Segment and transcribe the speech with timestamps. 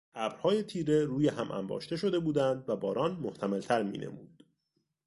[0.15, 4.43] ابرهای تیره روی هم انباشته شده بودند و باران محتملتر مینمود.